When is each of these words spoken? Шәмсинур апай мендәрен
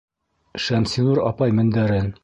Шәмсинур 0.67 1.23
апай 1.33 1.57
мендәрен 1.61 2.15